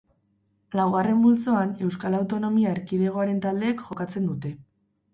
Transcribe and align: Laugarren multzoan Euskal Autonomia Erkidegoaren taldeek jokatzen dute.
Laugarren 0.79 1.19
multzoan 1.25 1.75
Euskal 1.89 2.19
Autonomia 2.23 2.75
Erkidegoaren 2.79 3.41
taldeek 3.47 3.89
jokatzen 3.89 4.31
dute. 4.35 4.57